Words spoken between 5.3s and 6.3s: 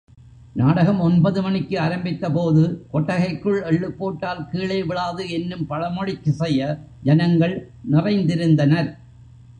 என்னும் பழமொழிக்